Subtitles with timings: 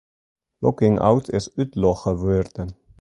[0.61, 2.69] Logging out is útlogge wurden.